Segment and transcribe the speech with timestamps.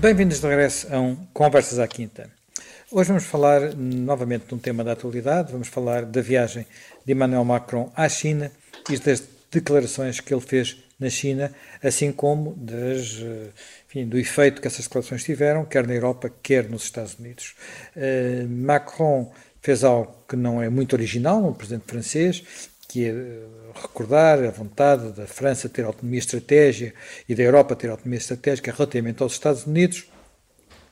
[0.00, 2.30] Bem-vindos de regresso a um Conversas à Quinta.
[2.92, 6.66] Hoje vamos falar novamente de um tema da atualidade, vamos falar da viagem
[7.04, 8.52] de Emmanuel Macron à China
[8.90, 11.50] e das declarações que ele fez na China,
[11.82, 13.22] assim como das,
[13.88, 17.54] enfim, do efeito que essas declarações tiveram, quer na Europa, quer nos Estados Unidos.
[17.96, 19.32] Uh, Macron
[19.62, 22.44] fez algo que não é muito original, um presidente francês,
[22.96, 23.12] que é
[23.74, 26.94] recordar a vontade da França ter autonomia estratégica
[27.28, 30.06] e da Europa ter autonomia estratégica relativamente aos Estados Unidos,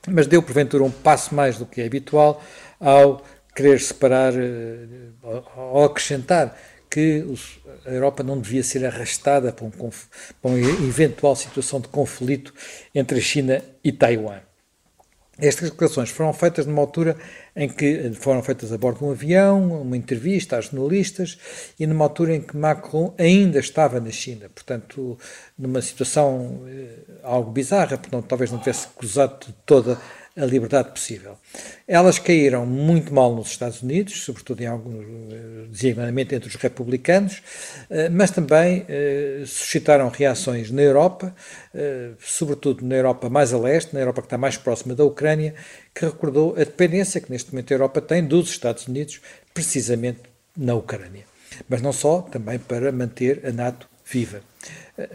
[0.06, 2.44] mas deu porventura um passo mais do que é habitual
[2.78, 3.24] ao
[3.56, 4.86] querer separar, eh,
[5.56, 6.54] ao acrescentar
[6.90, 7.24] que
[7.86, 9.90] a Europa não devia ser arrastada para, um, para
[10.44, 12.52] uma eventual situação de conflito
[12.94, 14.40] entre a China e Taiwan.
[15.38, 17.16] Estas declarações foram feitas numa altura
[17.56, 21.38] em que foram feitas a bordo de um avião, uma entrevista a jornalistas
[21.78, 25.18] e numa altura em que Macron ainda estava na China, portanto,
[25.58, 31.38] numa situação eh, algo bizarra, portanto, talvez não tivesse cruzado toda a liberdade possível.
[31.86, 37.40] Elas caíram muito mal nos Estados Unidos, sobretudo em alguns, eh, designadamente entre os republicanos,
[37.88, 41.34] eh, mas também eh, suscitaram reações na Europa,
[42.20, 45.54] sobretudo na Europa mais a leste, na Europa que está mais próxima da Ucrânia,
[45.94, 49.20] que recordou a dependência que neste momento a Europa tem dos Estados Unidos,
[49.52, 50.20] precisamente
[50.56, 51.24] na Ucrânia.
[51.68, 54.40] Mas não só, também para manter a NATO viva.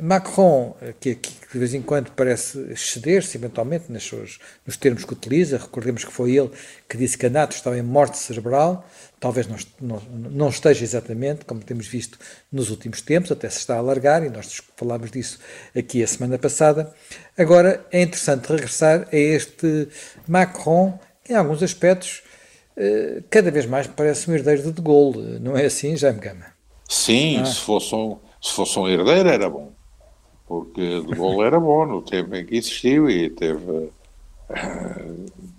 [0.01, 5.13] Macron, que, que, de vez em quando parece exceder-se eventualmente nas suas, nos termos que
[5.13, 6.49] utiliza, recordemos que foi ele
[6.87, 8.85] que disse que a NATO estava em morte cerebral,
[9.21, 12.19] talvez não, não, não, esteja exatamente, como temos visto
[12.51, 15.39] nos últimos tempos, até se está a alargar, e nós falámos disso
[15.75, 16.93] aqui a semana passada.
[17.37, 19.87] Agora é interessante regressar a este
[20.27, 22.21] Macron, que em alguns aspectos
[22.75, 26.47] eh, cada vez mais parece um herdeiro de De Gaulle, não é assim, Jaime Gama?
[26.89, 27.45] Sim, ah.
[27.45, 29.71] se fosse um se fosse um herdeiro era bom,
[30.47, 33.91] porque De Gaulle era bom no tempo em que existiu e teve uh,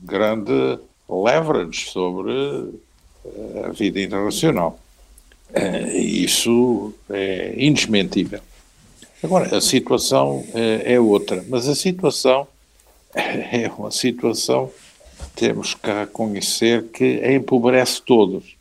[0.03, 0.79] grande
[1.09, 4.79] leverage sobre uh, a vida internacional.
[5.51, 8.41] Uh, isso é indesmentível.
[9.23, 12.49] Agora, a situação é outra, mas a situação
[13.15, 14.73] é uma situação
[15.35, 18.57] temos que reconhecer que empobrece todos.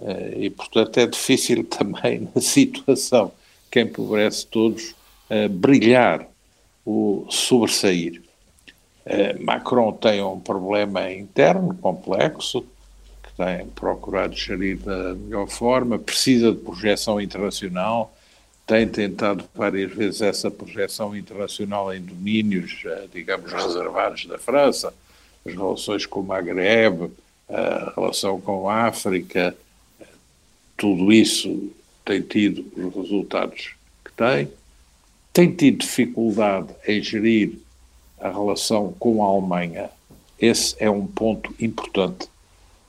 [0.00, 3.32] Eh, e, portanto, é difícil também, na situação
[3.70, 4.94] que empobrece todos,
[5.30, 6.28] eh, brilhar,
[6.84, 8.22] o sobressair.
[9.06, 12.62] Eh, Macron tem um problema interno complexo,
[13.22, 18.12] que tem procurado gerir da melhor forma, precisa de projeção internacional,
[18.66, 22.82] tem tentado várias vezes essa projeção internacional em domínios,
[23.12, 24.92] digamos, reservados da França,
[25.44, 27.10] as relações com o Maghreb,
[27.48, 29.54] a relação com a África,
[30.82, 31.70] tudo isso
[32.04, 34.48] tem tido os resultados que tem,
[35.32, 37.56] tem tido dificuldade em gerir
[38.20, 39.90] a relação com a Alemanha.
[40.40, 42.26] Esse é um ponto importante,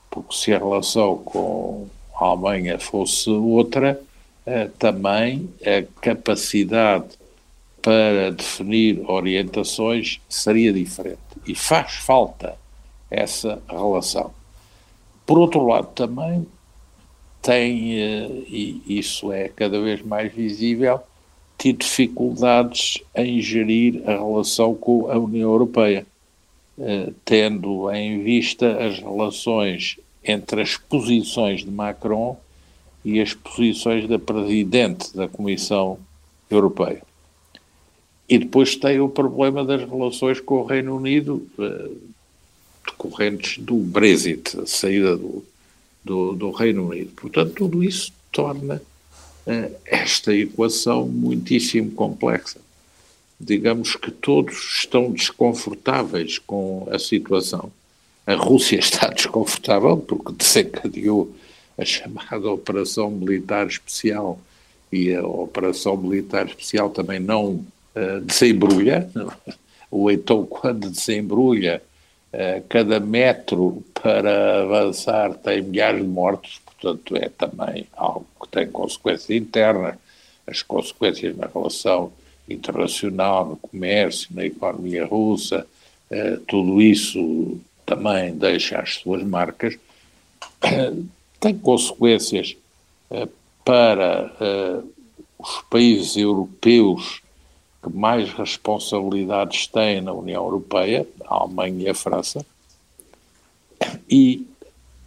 [0.10, 4.02] porque se a relação com a Alemanha fosse outra,
[4.44, 7.10] eh, também a capacidade
[7.80, 11.20] para definir orientações seria diferente.
[11.46, 12.56] E faz falta
[13.12, 14.34] essa relação.
[15.28, 16.44] Por outro lado, também
[17.44, 21.02] tem, eh, e isso é cada vez mais visível,
[21.58, 26.08] tido dificuldades em gerir a relação com a União Europeia,
[26.80, 32.40] eh, tendo em vista as relações entre as posições de Macron
[33.04, 36.00] e as posições da Presidente da Comissão
[36.50, 37.02] Europeia.
[38.30, 41.90] E depois tem o problema das relações com o Reino Unido, eh,
[42.88, 45.44] decorrentes do Brexit, a saída do,
[46.04, 47.12] do, do Reino Unido.
[47.16, 48.82] Portanto, tudo isso torna
[49.48, 52.60] uh, esta equação muitíssimo complexa.
[53.40, 57.72] Digamos que todos estão desconfortáveis com a situação.
[58.26, 61.34] A Rússia está desconfortável porque desencadeou
[61.78, 64.40] a chamada Operação Militar Especial
[64.92, 67.66] e a Operação Militar Especial também não
[67.96, 69.10] uh, desembrulha,
[69.90, 71.82] ou então quando desembrulha
[72.68, 79.30] cada metro para avançar tem milhares de mortos, portanto é também algo que tem consequências
[79.30, 79.96] internas,
[80.48, 82.12] as consequências na relação
[82.50, 85.66] internacional, no comércio, na economia russa,
[86.10, 89.78] eh, tudo isso também deixa as suas marcas,
[91.40, 92.58] tem consequências
[93.12, 93.28] eh,
[93.64, 94.34] para
[95.40, 97.23] os países europeus
[97.84, 102.46] que mais responsabilidades têm na União Europeia, a Alemanha e a França,
[104.10, 104.48] e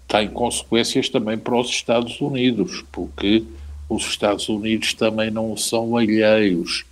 [0.06, 3.43] tem consequências também para os Estados Unidos, porque
[3.88, 6.84] os Estados Unidos também não são alheios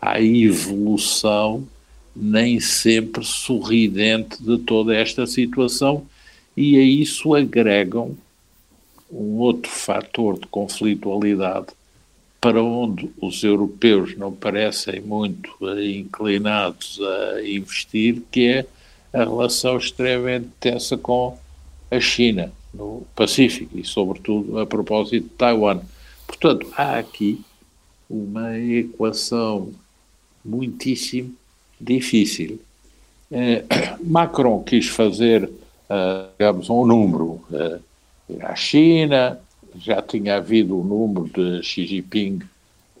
[0.00, 1.66] à evolução
[2.14, 6.06] nem sempre sorridente de toda esta situação,
[6.56, 8.14] e a isso agregam
[9.10, 11.68] um outro fator de conflitualidade
[12.42, 15.48] para onde os europeus não parecem muito
[15.80, 18.66] inclinados a investir, que é
[19.12, 21.38] a relação extremamente tensa com
[21.88, 25.82] a China no Pacífico e, sobretudo, a propósito de Taiwan.
[26.26, 27.40] Portanto, há aqui
[28.10, 29.72] uma equação
[30.44, 31.32] muitíssimo
[31.80, 32.60] difícil.
[33.30, 33.62] Eh,
[34.02, 37.80] Macron quis fazer, uh, digamos, um número uh,
[38.40, 39.38] à China,
[39.78, 42.40] já tinha havido o número de Xi Jinping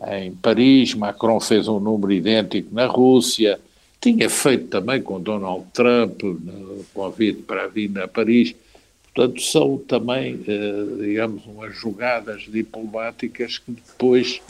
[0.08, 3.58] em Paris, Macron fez um número idêntico na Rússia,
[4.00, 8.54] tinha feito também com Donald Trump no convite para vir a Paris.
[9.14, 14.40] Portanto, são também, eh, digamos, umas jogadas diplomáticas que depois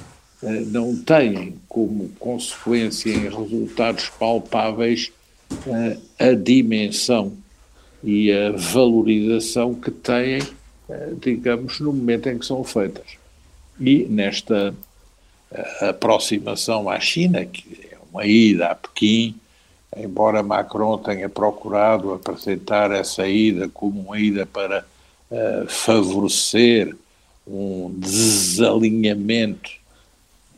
[0.42, 5.12] eh, não têm como consequência em resultados palpáveis
[5.66, 7.36] eh, a dimensão
[8.02, 10.40] e a valorização que têm,
[11.20, 13.16] digamos, no momento em que são feitas.
[13.80, 14.74] E nesta
[15.80, 19.34] aproximação à China, que é uma ida a Pequim,
[19.96, 24.84] embora Macron tenha procurado apresentar essa ida como uma ida para
[25.30, 26.94] uh, favorecer
[27.46, 29.70] um desalinhamento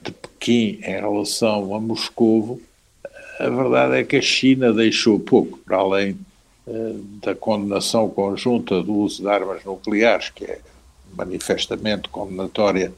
[0.03, 2.61] de Pequim em relação a Moscovo,
[3.39, 6.17] a verdade é que a China deixou pouco, para além
[6.67, 10.61] da condenação conjunta do uso de armas nucleares, que é
[11.15, 12.93] manifestamente condenatória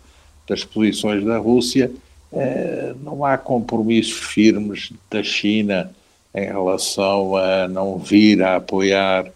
[0.48, 1.90] das posições da Rússia,
[2.32, 5.92] uh, não há compromissos firmes da China
[6.34, 9.30] em relação a não vir a apoiar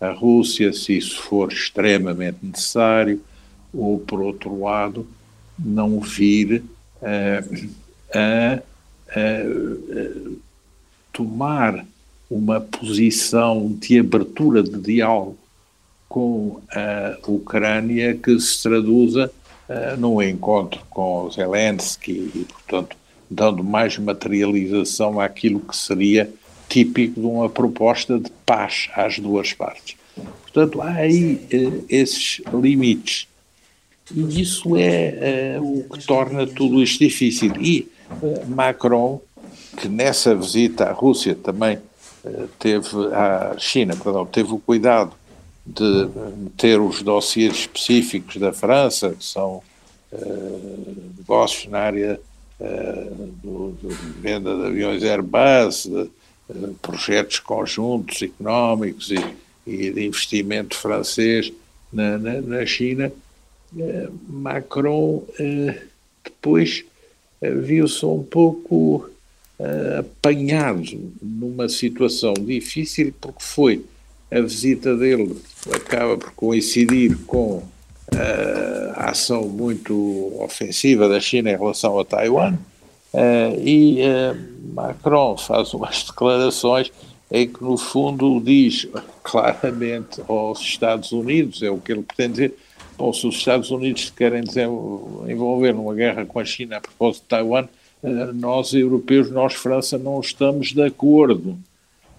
[0.00, 3.22] a Rússia se isso for extremamente necessário,
[3.72, 5.06] ou, por outro lado,
[5.58, 6.62] não vir
[7.00, 7.68] uh,
[8.12, 10.30] a, a, a
[11.12, 11.86] tomar
[12.34, 15.38] uma posição de abertura de diálogo
[16.08, 19.30] com a Ucrânia que se traduza
[19.68, 22.96] uh, num encontro com Zelensky e, portanto,
[23.30, 26.28] dando mais materialização àquilo que seria
[26.68, 29.96] típico de uma proposta de paz às duas partes.
[30.42, 33.26] Portanto, há aí eh, esses limites.
[34.14, 37.52] E isso é eh, o que torna tudo isto difícil.
[37.60, 37.88] E
[38.48, 39.20] Macron,
[39.76, 41.78] que nessa visita à Rússia também
[42.58, 45.12] teve, à China, perdão, teve o cuidado
[45.66, 46.08] de
[46.56, 49.62] ter os dossiês específicos da França, que são
[50.12, 50.16] eh,
[51.18, 52.20] negócios na área
[52.60, 53.06] eh,
[53.42, 53.88] do, do,
[54.20, 56.10] venda de aviões Airbus, de,
[56.52, 59.36] de projetos conjuntos económicos e,
[59.66, 61.50] e, de investimento francês
[61.92, 63.10] na, na, na China,
[64.28, 65.24] Macron
[66.22, 66.84] depois
[67.40, 69.10] viu-se um pouco
[70.00, 73.84] apanhado numa situação difícil porque foi
[74.30, 75.36] a visita dele
[75.72, 77.62] acaba por coincidir com
[78.96, 82.54] a ação muito ofensiva da China em relação a Taiwan,
[83.12, 86.92] uh, e uh, Macron faz umas declarações
[87.30, 88.86] em que, no fundo, diz
[89.22, 92.54] claramente aos Estados Unidos, é o que ele pretende dizer,
[92.96, 94.44] bom, se os Estados Unidos querem
[95.26, 97.68] envolver numa guerra com a China a propósito de Taiwan, uh,
[98.34, 101.58] nós, europeus, nós, França, não estamos de acordo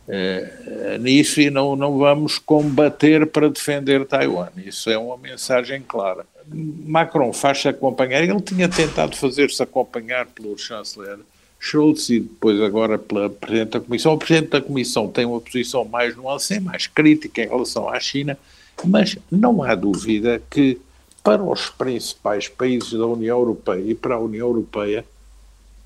[0.07, 4.49] é, nisso e não, não vamos combater para defender Taiwan.
[4.57, 6.25] Isso é uma mensagem clara.
[6.47, 11.17] Macron faz-se acompanhar, ele tinha tentado fazer-se acompanhar pelo chanceler
[11.59, 14.13] Schultz e depois agora pela Presidente da Comissão.
[14.13, 18.37] O Presidente da Comissão tem uma posição mais nuancada, mais crítica em relação à China,
[18.83, 20.79] mas não há dúvida que
[21.23, 25.03] para os principais países da União Europeia e para a União Europeia,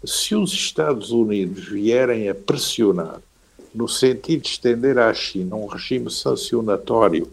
[0.03, 3.19] se os Estados Unidos vierem a pressionar
[3.73, 7.29] no sentido de estender à China um regime sancionatório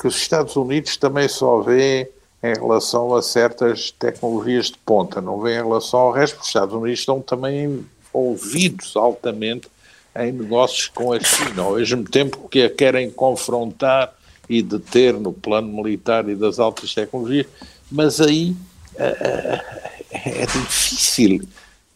[0.00, 2.08] que os Estados Unidos também só vêem
[2.42, 6.74] em relação a certas tecnologias de ponta, não vêem em relação ao resto, os Estados
[6.74, 9.68] Unidos estão também envolvidos altamente
[10.16, 14.12] em negócios com a China, ao mesmo tempo que a querem confrontar
[14.48, 17.46] e deter no plano militar e das altas tecnologias,
[17.90, 18.54] mas aí
[18.94, 21.42] uh, é difícil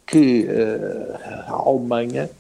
[0.09, 2.31] que uh, a Alemanha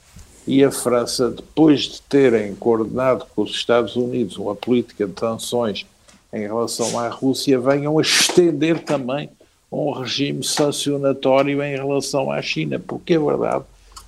[0.47, 5.87] e a França, depois de terem coordenado com os Estados Unidos uma política de sanções
[6.33, 9.29] em relação à Rússia, venham a estender também
[9.71, 13.65] um regime sancionatório em relação à China, porque a verdade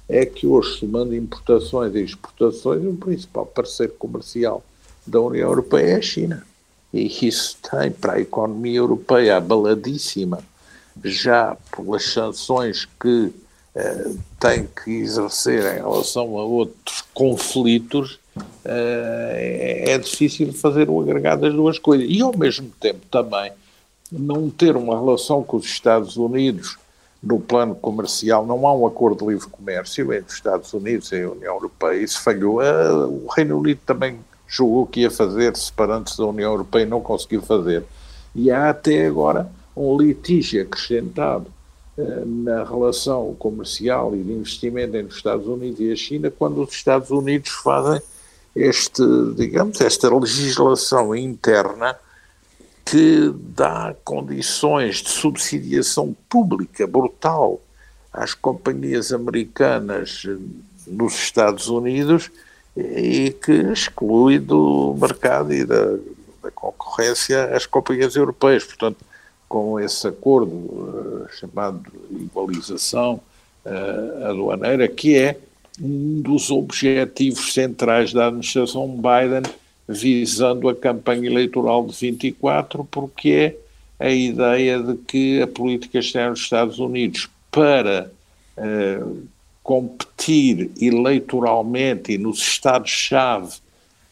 [0.08, 4.64] é que hoje, somando importações e exportações, o principal parceiro comercial
[5.06, 6.46] da União Europeia é a China.
[6.92, 10.42] E isso tem para a economia europeia abaladíssima,
[11.04, 13.32] já pelas sanções que
[13.74, 18.68] uh, tem que exercer em relação a outros conflitos, uh,
[19.34, 22.06] é, difícil fazer o agregado das duas coisas.
[22.08, 23.52] E, ao mesmo tempo, também,
[24.10, 26.76] não ter uma relação com os Estados Unidos
[27.22, 31.22] no plano comercial, não há um acordo de livre comércio entre os Estados Unidos e
[31.22, 32.02] a União Europeia.
[32.02, 32.60] Isso falhou.
[33.08, 37.42] O Reino Unido também julgou que ia fazer, separando-se da União Europeia, e não conseguiu
[37.42, 37.84] fazer.
[38.34, 41.59] E há até agora um litígio acrescentado eh,
[42.24, 46.72] na relação comercial e de investimento entre os Estados Unidos e a China, quando os
[46.72, 48.00] Estados Unidos fazem
[48.54, 49.02] este,
[49.36, 51.96] digamos, esta legislação interna
[52.84, 57.60] que dá condições de subsidiação pública brutal
[58.12, 60.24] às companhias americanas
[60.86, 62.30] nos Estados Unidos
[62.76, 65.96] e que exclui do mercado e da,
[66.42, 68.64] da concorrência as companhias europeias.
[68.64, 69.04] Portanto,
[69.50, 73.20] com esse acordo uh, chamado igualização
[73.66, 75.36] uh, aduaneira, que é
[75.82, 79.42] um dos objetivos centrais da administração Biden
[79.88, 83.56] visando a campanha eleitoral de 24, porque
[83.98, 88.08] é a ideia de que a política externa dos Estados Unidos para
[88.56, 89.26] uh,
[89.64, 93.56] competir eleitoralmente e nos estados-chave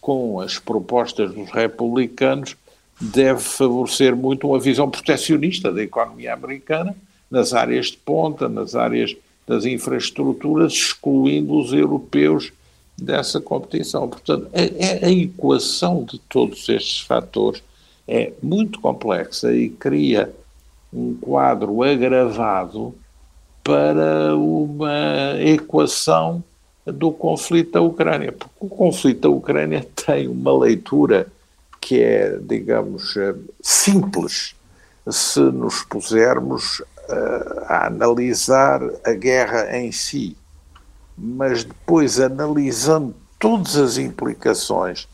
[0.01, 2.57] com as propostas dos republicanos
[3.01, 6.97] deve favorecer muito uma visão protecionista da economia americana
[7.31, 9.15] nas áreas de ponta, nas áreas
[9.47, 12.53] das infraestruturas, excluindo os europeus
[12.97, 14.09] dessa competição.
[14.09, 17.63] Portanto, a, a, equação de todos estes fatores
[18.07, 20.33] é muito complexa e cria
[20.93, 22.95] um quadro agravado
[23.63, 26.43] para uma equação
[26.85, 28.33] do conflito da Ucrânia.
[28.33, 31.27] Porque o conflito da Ucrânia tem uma leitura
[31.89, 33.15] que é, digamos,
[33.63, 34.55] simples
[35.09, 40.37] se nos pusermos uh, a analisar a guerra em si
[41.19, 45.09] mas depois analisando todas as implicações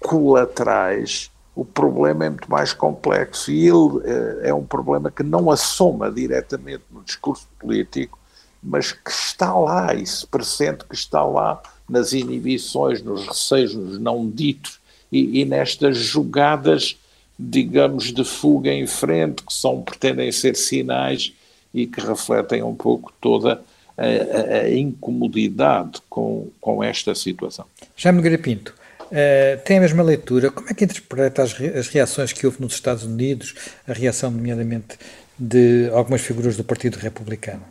[0.00, 3.50] colaterais, o problema é muito mais complexo.
[3.50, 8.18] E ele é, é um problema que não assoma diretamente no discurso político,
[8.62, 13.98] mas que está lá e se pressente que está lá nas inibições, nos receios, nos
[13.98, 14.80] não ditos
[15.10, 16.96] e, e nestas jogadas,
[17.38, 21.32] digamos, de fuga em frente, que são, pretendem ser sinais
[21.72, 23.60] e que refletem um pouco toda
[23.96, 27.64] a, a, incomodidade com, com esta situação.
[27.96, 30.50] Jaime Garapinto, uh, tem a mesma leitura.
[30.50, 33.54] Como é que interpreta as, as reações que houve nos Estados Unidos,
[33.86, 34.98] a reação, nomeadamente,
[35.38, 37.62] de algumas figuras do Partido Republicano?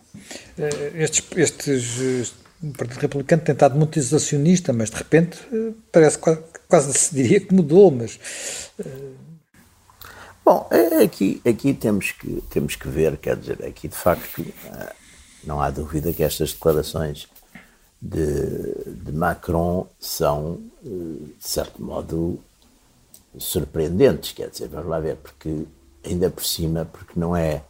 [0.58, 4.00] Uh, estes, estes, o Partido Republicano tem estado muito
[4.74, 8.20] mas de repente uh, parece quase, quase se diria que mudou, mas...
[10.46, 14.44] Bom, é, aqui, aqui temos, que, temos que ver, quer dizer, aqui de facto
[15.44, 17.28] não há dúvida que estas declarações
[18.02, 20.90] de, de Macron são, eh,
[21.40, 22.40] de certo modo,
[23.38, 24.34] surpreendentes.
[24.34, 25.66] Quer dizer, vamos lá ver, porque
[26.04, 27.64] ainda por cima, porque não é.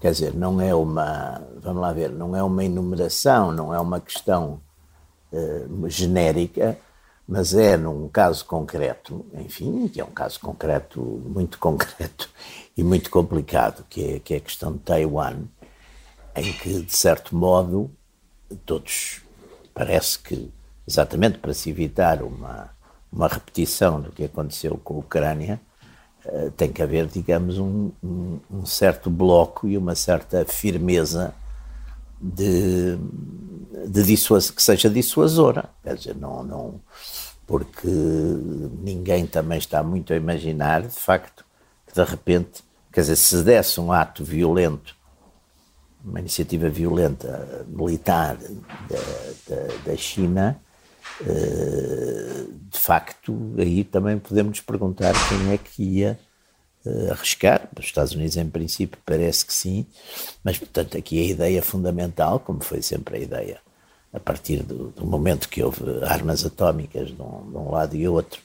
[0.00, 1.42] Quer dizer, não é uma.
[1.60, 4.60] Vamos lá ver, não é uma enumeração, não é uma questão
[5.32, 6.78] uh, genérica,
[7.28, 12.30] mas é num caso concreto, enfim, que é um caso concreto, muito concreto
[12.76, 15.44] e muito complicado, que é, que é a questão de Taiwan
[16.34, 17.90] em que, de certo modo,
[18.64, 19.20] todos
[19.74, 20.50] parece que,
[20.86, 22.70] exatamente para se evitar uma,
[23.12, 25.60] uma repetição do que aconteceu com a Ucrânia,
[26.26, 31.34] uh, tem que haver, digamos, um, um, certo bloco e uma certa firmeza
[32.20, 32.96] de,
[33.88, 35.70] de dissuas, que seja dissuasora.
[35.82, 36.80] Quer dizer, não, não,
[37.46, 41.44] porque ninguém também está muito a imaginar, de facto,
[41.86, 42.62] que de repente,
[42.92, 45.00] quer dizer, se desse um ato violento
[46.04, 50.69] uma iniciativa violenta militar da, da, da China, eh,
[51.24, 56.18] de facto, aí também podemos nos perguntar quem é que ia
[56.84, 57.68] eh, arriscar.
[57.78, 59.86] Os Estados Unidos, em princípio, parece que sim,
[60.42, 63.60] mas, portanto, aqui a ideia fundamental, como foi sempre a ideia,
[64.12, 68.08] a partir do, do momento que houve armas atómicas de um, de um lado e
[68.08, 68.40] outro,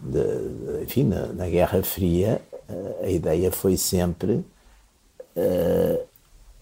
[0.00, 4.44] de, de, enfim, na, na, Guerra Fria, eh, a ideia foi sempre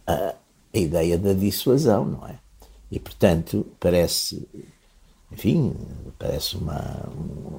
[0.07, 0.35] a,
[0.75, 2.39] a ideia da dissuasão, não é?
[2.91, 4.47] E, portanto, parece,
[5.33, 5.75] enfim,
[6.18, 7.02] parece uma,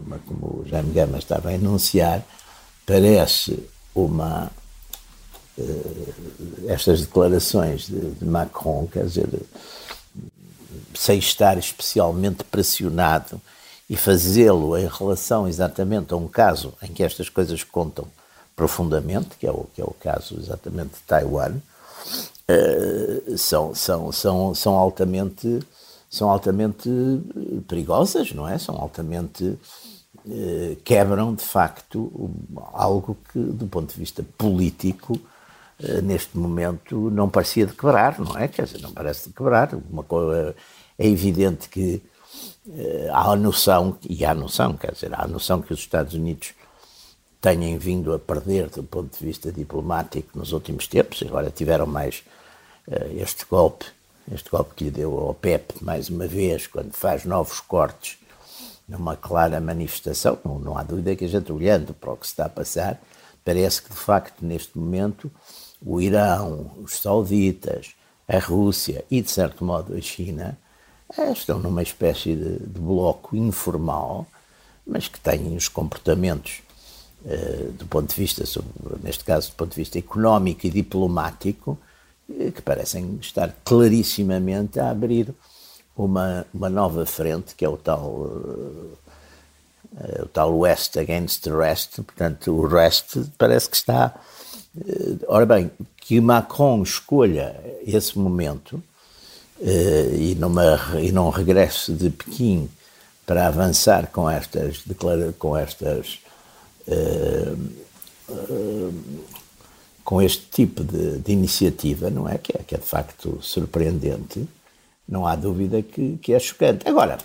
[0.05, 2.24] uma como o Jaime Gama estava a enunciar,
[2.86, 4.51] parece uma.
[5.57, 9.27] Uh, estas declarações de, de, Macron, quer dizer,
[10.93, 13.41] sem estar especialmente pressionado
[13.89, 18.05] e fazê-lo em relação exatamente a um caso em que estas coisas contam
[18.55, 24.53] profundamente, que é o, que é o caso exatamente de Taiwan, uh, são, são, são,
[24.53, 25.59] são altamente
[26.17, 26.89] são altamente
[27.67, 28.57] perigosas, não é?
[28.57, 29.57] São altamente
[30.29, 32.12] eh, quebram de facto
[32.74, 35.17] algo que, do ponto de vista político,
[35.81, 38.47] eh, neste momento não parecia de quebrar, não é?
[38.47, 39.74] Quer dizer, não parece de quebrar.
[39.89, 40.53] Uma coisa,
[41.00, 42.01] é evidente que
[42.69, 45.79] eh, há a noção, e há a noção, quer dizer, há a noção que os
[45.79, 46.53] Estados Unidos
[47.39, 52.24] têm vindo a perder do ponto de vista diplomático nos últimos tempos, agora tiveram mais
[53.15, 53.86] este golpe
[54.31, 58.17] este golpe que lhe deu ao PEP, mais uma vez, quando faz novos cortes,
[58.88, 62.34] numa clara manifestação, não, não há dúvida que a gente olhando para o que se
[62.34, 63.01] está a passar,
[63.43, 65.31] parece que de facto neste momento
[65.86, 67.93] o Irão, os sauditas,
[68.27, 70.57] a Rússia e de certo modo a China
[71.17, 74.25] eh, estão numa espécie de, de bloco informal,
[74.86, 76.62] mas que têm os comportamentos
[77.25, 78.43] eh, do ponto de vista,
[79.03, 81.77] neste caso do ponto de vista económico e diplomático,
[82.27, 85.34] que parecem estar clarissimamente a abrir
[85.96, 88.98] uma, uma nova frente, que é o tal, uh,
[90.24, 94.13] o tal West against the rest, portanto, o rest parece que está.
[94.75, 97.55] Uh, ora bem, que Macron escolha
[97.86, 98.81] esse momento
[99.60, 102.69] e, numa, e num regresso de Pequim
[103.25, 104.84] para avançar com estas,
[105.39, 106.19] com estas
[110.07, 112.37] com este tipo de, de, iniciativa, não é?
[112.37, 112.63] Que, é?
[112.63, 114.47] que é de facto surpreendente,
[115.05, 116.87] não há dúvida que, que é chocante.
[116.87, 117.17] Agora,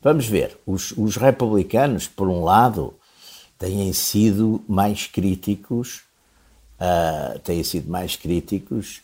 [0.00, 2.94] vamos ver, os, os, republicanos, por um lado,
[3.58, 6.04] têm sido mais críticos,
[6.80, 9.02] uh, têm sido mais críticos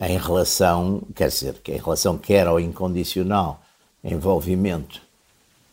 [0.00, 3.62] em relação, quer dizer, em relação quer ao incondicional
[4.02, 5.00] envolvimento,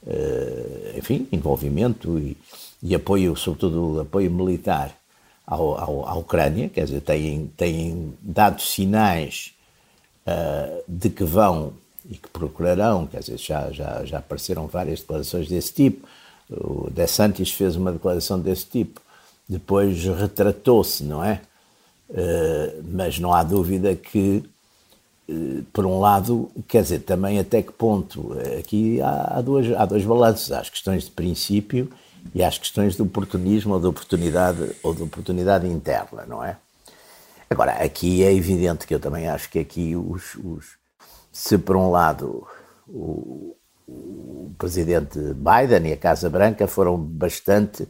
[0.03, 2.37] uh, enfim, envolvimento e,
[2.83, 4.95] e apoio, sobretudo apoio militar
[5.45, 9.53] ao, ao, à Ucrânia, quer dizer, têm, têm dado sinais
[10.25, 11.73] uh, de que vão
[12.09, 16.07] e que procurarão, quer dizer, já, já, já apareceram várias declarações desse tipo.
[16.49, 19.01] O De Santis fez uma declaração desse tipo,
[19.47, 21.41] depois retratou-se, não é?
[22.09, 24.43] Uh, mas não há dúvida que,
[25.27, 29.85] uh, por um lado, quer dizer, também até que ponto, aqui há, há, duas, há
[29.85, 31.91] dois balanços, há as questões de princípio
[32.33, 36.57] e às questões de oportunismo ou de oportunidade ou de oportunidade interna, não é?
[37.49, 40.77] Agora, aqui é evidente que eu também acho que aqui os, os
[41.31, 42.47] se por um lado
[42.87, 43.55] o,
[43.87, 47.87] o presidente Biden e a Casa Branca foram bastante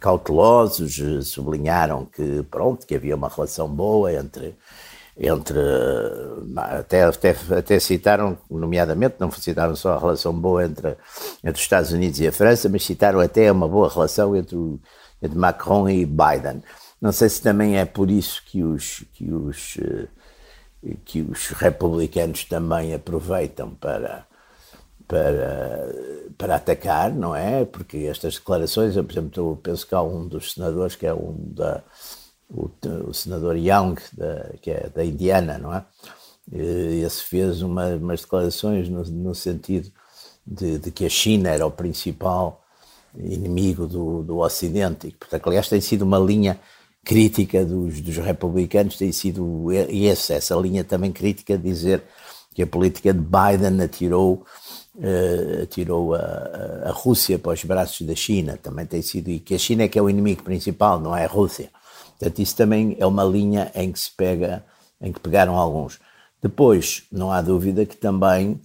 [0.00, 4.56] cautelosos, sublinharam que pronto que havia uma relação boa entre
[5.16, 5.58] entre
[6.56, 10.96] até, até, até citaram, nomeadamente, não citaram só a relação boa entre,
[11.42, 14.56] entre os Estados Unidos e a França, mas citaram até uma boa relação entre,
[15.22, 16.62] entre Macron e Biden.
[17.00, 22.44] Não sei se também é por isso que os, que os, eh, que os republicanos
[22.44, 24.26] também aproveitam para,
[25.06, 25.94] para,
[26.36, 27.64] para atacar, não é?
[27.64, 31.14] Porque estas declarações, eu, por exemplo, eu penso que há um dos senadores que é
[31.14, 31.82] um da
[32.50, 32.70] o,
[33.08, 35.84] o senador Young, da, que é da Indiana, não é?
[36.52, 39.90] Esse fez uma, umas declarações no, no sentido
[40.46, 42.62] de, de, que a China era o principal
[43.16, 45.08] inimigo do, do Ocidente.
[45.08, 46.60] E, portanto, aliás, tem sido uma linha
[47.02, 52.02] crítica dos, dos republicanos, tem sido esse, essa linha também crítica de dizer
[52.54, 54.44] que a política de Biden atirou,
[54.94, 56.18] uh, atirou a,
[56.86, 58.58] a, Rússia para os braços da China.
[58.62, 61.24] Também tem sido, e que a China é que é o inimigo principal, não é
[61.24, 61.70] a Rússia.
[62.18, 64.64] Portanto, isso também é uma linha em que se pega,
[65.00, 65.98] em que pegaram alguns.
[66.42, 68.60] Depois, não há dúvida que também,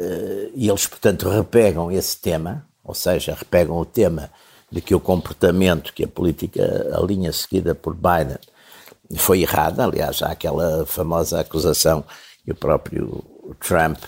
[0.00, 4.30] uh, e eles, portanto, repegam esse tema, ou seja, repegam o tema
[4.70, 8.38] de que o comportamento, que a política, a linha seguida por Biden
[9.16, 9.84] foi errada.
[9.84, 12.04] Aliás, há aquela famosa acusação
[12.44, 13.24] que o próprio
[13.60, 13.98] Trump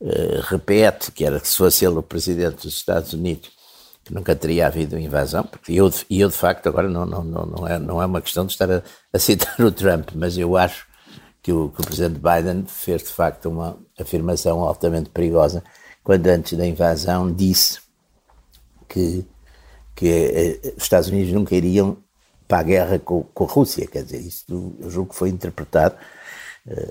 [0.00, 3.50] uh, repete, que era que se fosse ele o presidente dos Estados Unidos,
[4.10, 7.78] nunca teria havido invasão, porque eu, eu de facto agora não, não, não, não, é,
[7.78, 10.86] não é uma questão de estar a, a citar o Trump, mas eu acho
[11.42, 15.62] que o, que o presidente Biden fez de facto uma afirmação altamente perigosa
[16.02, 17.80] quando antes da invasão disse
[18.88, 19.24] que,
[19.94, 21.96] que eh, os Estados Unidos nunca iriam
[22.46, 24.44] para a guerra com, com a Rússia, quer dizer, isso
[24.80, 25.96] eu julgo que foi interpretado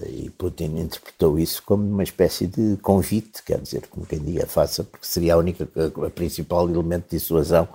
[0.08, 4.86] e Putin interpretou isso como uma espécie de convite, quer dizer, como quem diga, faça,
[4.86, 5.68] porque seria a única,
[6.06, 7.68] a, principal elemento de dissuasão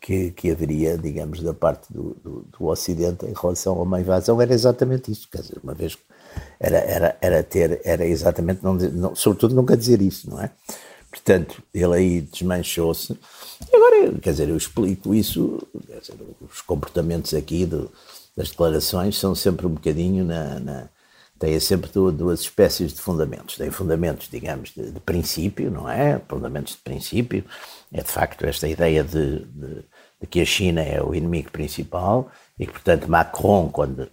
[0.00, 4.40] que, que haveria, digamos, da parte do, do, do, Ocidente em relação a uma invasão,
[4.40, 5.98] era exatamente isso, quer dizer, uma vez
[6.58, 10.50] era, era, era ter, era exatamente, não, não, sobretudo nunca dizer isso, não é?
[11.10, 13.16] Portanto, ele aí desmanchou-se.
[13.72, 17.90] Agora, quer dizer, eu explico isso, dizer, os comportamentos aqui do,
[18.36, 20.88] das declarações são sempre um bocadinho na, na
[21.38, 23.56] têm sempre duas espécies de fundamentos.
[23.56, 26.20] Tem fundamentos, digamos, de, de, princípio, não é?
[26.28, 27.44] Fundamentos de princípio.
[27.92, 29.84] É de facto esta ideia de, de,
[30.20, 34.08] de, que a China é o inimigo principal e que, portanto, Macron, quando,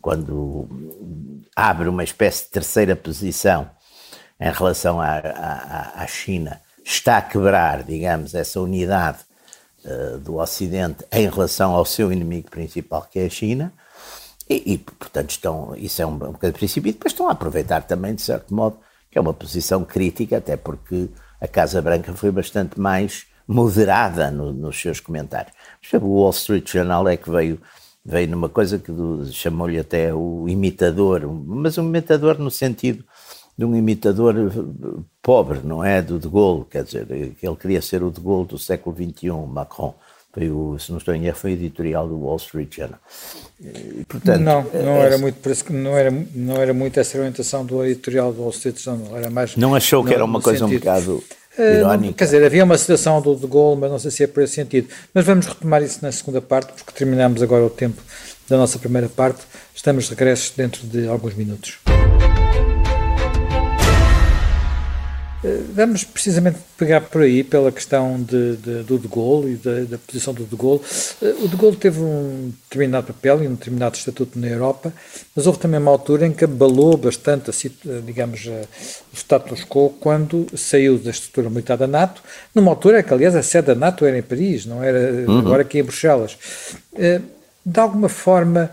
[0.00, 0.68] quando
[1.54, 3.70] abre uma espécie de terceira posição
[4.38, 9.18] em relação à, à, à China, está a quebrar, digamos, essa unidade
[9.84, 13.72] uh, do Ocidente em relação ao seu inimigo principal, que é a China.
[14.48, 16.88] E, e, portanto, estão, isso é um, um bocadinho de princípio.
[16.88, 18.78] E depois estão a aproveitar também, de certo modo,
[19.10, 21.08] que é uma posição crítica, até porque
[21.40, 25.52] a Casa Branca foi bastante mais moderada no, nos seus comentários.
[25.94, 27.60] O Wall Street Journal é que veio,
[28.04, 28.92] veio numa coisa que
[29.32, 33.04] chamou-lhe até o imitador, mas um imitador no sentido
[33.56, 34.34] de um imitador
[35.22, 36.02] pobre, não é?
[36.02, 39.94] Do De Gaulle, quer dizer, ele queria ser o De Gaulle do século XXI, Macron.
[40.36, 42.98] Foi o, se não estou em erro, foi editorial do Wall Street Journal.
[44.06, 48.34] Portanto, não, não é, era muito, não era, não era muito essa orientação do editorial
[48.34, 49.56] do Wall Street Journal, era mais...
[49.56, 50.76] Não achou que era uma coisa sentido.
[50.76, 51.24] um bocado
[51.58, 52.12] irónica?
[52.12, 54.42] Uh, quer dizer, havia uma citação do De Gaulle, mas não sei se é por
[54.42, 54.88] esse sentido.
[55.14, 58.02] Mas vamos retomar isso na segunda parte, porque terminamos agora o tempo
[58.46, 59.40] da nossa primeira parte.
[59.74, 61.78] Estamos de regresso dentro de alguns minutos.
[65.74, 69.98] Vamos precisamente pegar por aí, pela questão de, de, do De Gaulle e da, da,
[69.98, 70.80] posição do De Gaulle.
[71.22, 74.92] Eh, o De Gaulle teve um determinado papel e um determinado estatuto na Europa,
[75.34, 78.62] mas houve também uma altura em que abalou bastante, a, digamos, a,
[79.12, 82.22] o status quo quando saiu da estrutura militar da NATO,
[82.54, 85.38] numa altura que, aliás, a sede da NATO era em Paris, não era uhum.
[85.38, 86.36] agora aqui em Bruxelas.
[86.94, 87.20] Eh,
[87.64, 88.70] de alguma forma,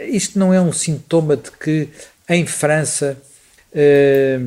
[0.00, 1.88] isto não é um sintoma de que
[2.28, 3.16] em França
[3.72, 4.40] eh,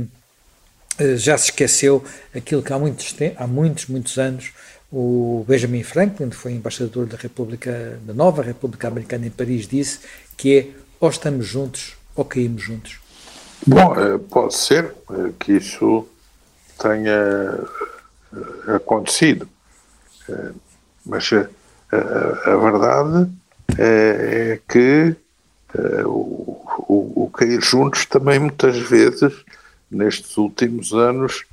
[1.15, 2.03] já se esqueceu
[2.35, 4.51] aquilo que há muitos, há muitos, muitos anos
[4.95, 9.99] o Benjamin Franklin, que foi embaixador da República, da nova República Americana em Paris, disse
[10.37, 10.67] que é
[10.99, 12.99] ou estamos juntos ou caímos juntos.
[13.65, 16.07] Bom, eh, pode ser eh, que isso
[16.77, 17.59] tenha
[18.75, 19.47] acontecido,
[21.05, 23.31] mas a, a verdade
[23.77, 25.15] é, é que
[26.05, 29.33] o, o, o cair juntos também muitas vezes
[29.93, 31.45] nestes últimos anos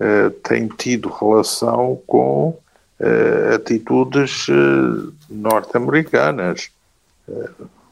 [0.00, 6.70] uh, tem tido relação com uh, atitudes uh, norte-americanas.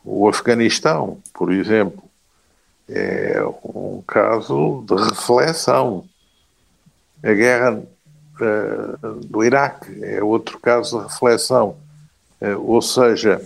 [0.04, 2.02] o Afeganistão, por exemplo,
[2.88, 6.04] é um caso de reflexão.
[7.22, 7.82] A guerra
[9.26, 11.76] do Iraque é outro caso de reflexão.
[12.64, 13.40] ou seja,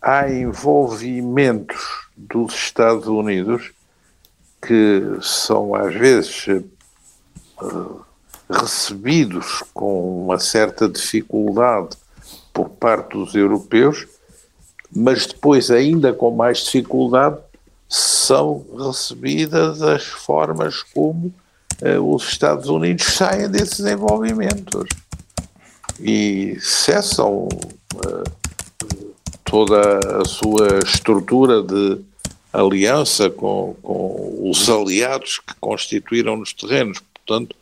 [0.00, 3.72] há envolvimentos dos Estados Unidos
[4.66, 6.62] que são às vezes eh,
[8.48, 11.96] recebidos com uma certa dificuldade
[12.52, 14.06] por parte dos europeus,
[14.94, 17.38] mas depois, ainda com mais dificuldade,
[17.88, 21.32] são recebidas as formas como
[21.82, 24.88] uh, os Estados Unidos saem desses envolvimentos
[26.00, 28.24] e cessam uh,
[29.44, 32.00] toda a sua estrutura de
[32.52, 37.00] aliança com, com os aliados que constituíram nos terrenos.
[37.14, 37.56] Portanto,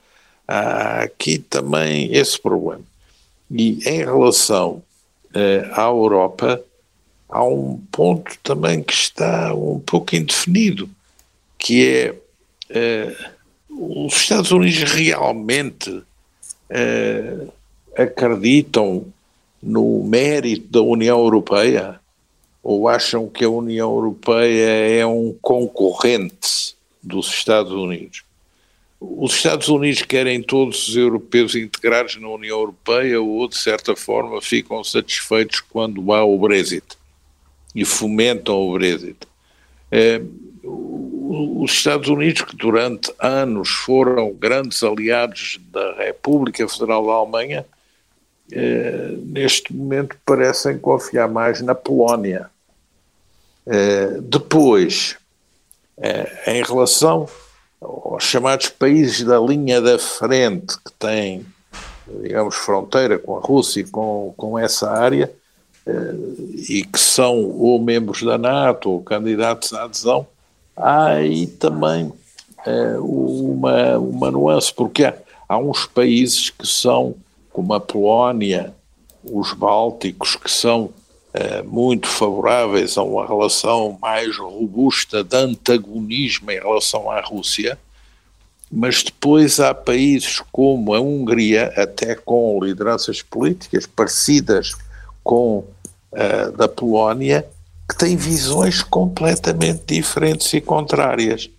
[0.47, 2.83] há aqui também esse problema.
[3.51, 4.83] E em relação
[5.35, 6.63] eh, à Europa,
[7.29, 10.89] há um ponto também que está um pouco indefinido,
[11.57, 12.15] que é
[12.71, 13.17] eh,
[13.69, 16.03] os Estados Unidos realmente
[16.69, 17.47] eh,
[17.97, 19.07] acreditam
[19.63, 22.01] no mérito da União Europeia?
[22.63, 28.23] Ou acham que a União Europeia é um concorrente dos Estados Unidos?
[29.01, 34.43] Os Estados Unidos querem todos os europeus integrados na União Europeia ou, de certa forma,
[34.43, 36.99] ficam satisfeitos quando há o Brexit
[37.75, 39.17] e fomentam o Brexit.
[39.91, 40.21] É,
[40.63, 47.65] os Estados Unidos, que durante anos foram grandes aliados da República Federal da Alemanha,
[48.53, 52.51] eh, neste momento parecem confiar mais na Polónia.
[53.67, 55.17] Eh, depois,
[55.99, 57.29] eh, em relação
[57.81, 61.47] aos chamados países da linha da frente, que têm,
[62.23, 65.31] digamos, fronteira com a Rússia e com, com essa área,
[66.69, 70.27] e que são ou membros da NATO ou candidatos à adesão,
[70.77, 72.13] há aí também
[73.01, 75.15] uma, uma nuance, porque há,
[75.49, 77.17] há uns países que são
[77.53, 78.75] como a Polónia,
[79.25, 80.91] os Bálticos, que são
[81.33, 87.79] eh, muito favoráveis a uma relação mais robusta de antagonismo em relação à Rússia,
[88.71, 94.75] mas depois há países como a Hungria, até com lideranças políticas parecidas
[95.23, 95.65] com
[96.13, 97.47] a uh, da Polónia,
[97.89, 101.51] que tem visões completamente diferentes e contrárias.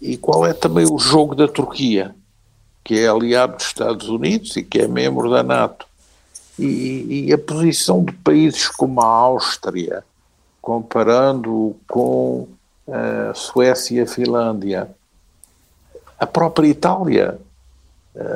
[0.00, 2.14] E qual é também o jogo da Turquia,
[2.84, 5.86] que é aliado dos Estados Unidos e que é membro da NATO?
[6.58, 10.04] E, e a posição de países como a Áustria,
[10.60, 12.46] comparando com
[12.88, 14.88] a Suécia e a Finlândia,
[16.18, 17.38] a própria Itália.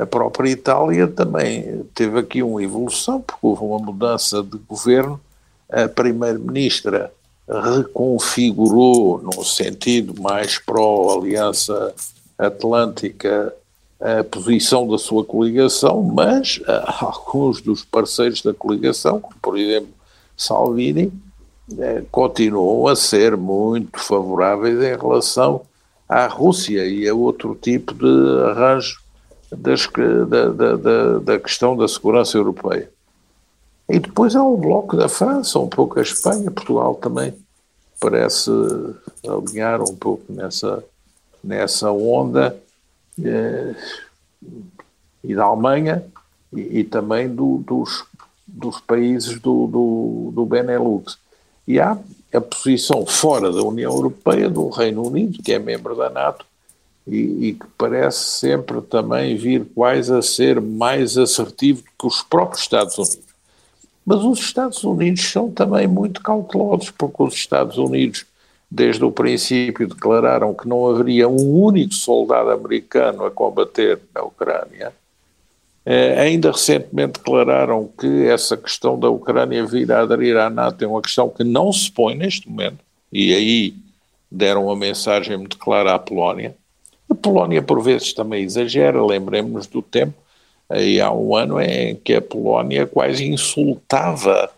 [0.00, 5.20] A própria Itália também teve aqui uma evolução, porque houve uma mudança de governo.
[5.70, 7.12] A primeira-ministra
[7.48, 11.94] reconfigurou, num sentido mais pró-aliança
[12.38, 13.54] atlântica,
[14.00, 16.61] a posição da sua coligação, mas
[17.00, 19.90] alguns dos parceiros da coligação, como por exemplo
[20.37, 21.12] Salvini,
[21.78, 25.62] eh, continuam a ser muito favoráveis em relação
[26.09, 29.00] à Rússia e a outro tipo de arranjo
[29.50, 29.88] das,
[30.28, 32.90] da, da, da, da questão da segurança europeia.
[33.88, 37.35] E depois há o bloco da França, um pouco a Espanha, Portugal também
[38.00, 38.50] parece
[39.26, 40.85] alinhar um pouco nessa,
[41.42, 42.56] nessa onda,
[43.18, 43.74] e
[45.35, 46.05] da Alemanha
[46.52, 48.05] e, e também do, dos,
[48.46, 51.18] dos países do, do, do Benelux.
[51.66, 51.98] E há
[52.33, 56.44] a posição fora da União Europeia do Reino Unido, que é membro da NATO,
[57.07, 62.62] e, e, que parece sempre também vir quase a ser mais assertivo que os próprios
[62.62, 63.26] Estados Unidos.
[64.05, 68.26] Mas os Estados Unidos são também muito cautelosos, porque os Estados Unidos,
[68.76, 74.92] desde o princípio, declararam que não haveria um único soldado americano a combater na Ucrânia.
[75.86, 80.86] Eh, ainda recentemente declararam que essa questão da Ucrânia vir a aderir à NATO é
[80.86, 82.78] uma questão que não se põe neste momento,
[83.10, 83.74] e aí
[84.30, 86.54] deram uma mensagem muito clara à Polónia.
[87.08, 90.14] A Polónia, por vezes, também exagera, lembremos-nos do tempo
[90.68, 94.50] aí há um ano em que a Polónia quase insultava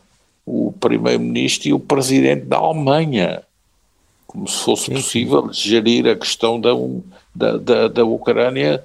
[0.44, 3.42] o primeiro-ministro e o presidente da Alemanha,
[4.28, 6.70] como se fosse possível gerir a questão da,
[7.34, 8.84] da, da, da Ucrânia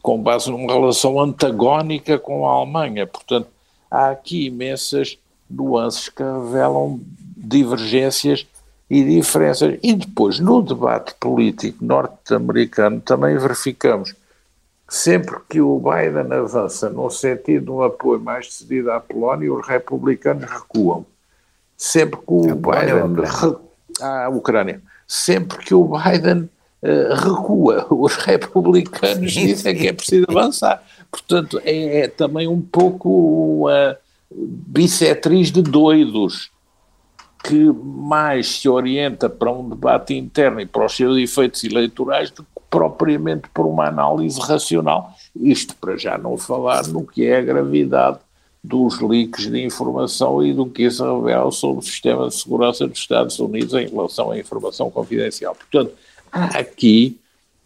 [0.00, 3.06] com base numa relação antagónica com a Alemanha.
[3.06, 3.48] Portanto,
[3.90, 5.18] há aqui imensas
[5.50, 7.00] nuances que revelam
[7.36, 8.46] divergências
[8.88, 9.78] e diferenças.
[9.82, 14.14] E depois, no debate político norte-americano, também verificamos
[14.92, 19.66] Sempre que o Biden avança no sentido de um apoio mais decidido à Polónia, os
[19.66, 21.06] republicanos recuam.
[21.78, 23.24] Sempre que o Biden.
[24.02, 24.82] À Ucrânia.
[25.06, 26.48] Sempre que o Biden
[26.82, 30.82] uh, recua, os republicanos dizem que é preciso avançar.
[31.10, 33.08] Portanto, é, é também um pouco
[33.60, 33.96] uma
[34.30, 36.50] bissetriz de doidos
[37.44, 42.44] que mais se orienta para um debate interno e para os seus efeitos eleitorais do
[42.44, 45.12] que propriamente por uma análise racional.
[45.34, 48.18] Isto para já não falar no que é a gravidade
[48.62, 52.98] dos leaks de informação e do que isso revela sobre o sistema de segurança dos
[52.98, 55.54] Estados Unidos em relação à informação confidencial.
[55.54, 55.92] Portanto,
[56.30, 57.18] há aqui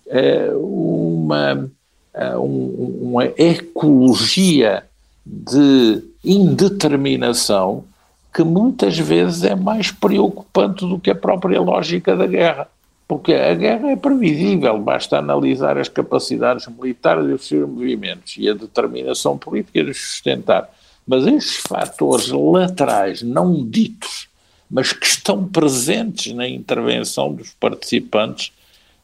[0.07, 1.71] é, uma,
[2.15, 4.85] é, um, uma ecologia
[5.25, 7.85] de indeterminação
[8.33, 12.69] que muitas vezes é mais preocupante do que a própria lógica da guerra.
[13.09, 18.49] Porque a guerra é previsível, basta analisar as capacidades militares e os seus movimentos e
[18.49, 20.69] a determinação política de sustentar.
[21.07, 24.29] Mas estes fatores laterais, não ditos,
[24.71, 28.53] mas que estão presentes na intervenção dos participantes,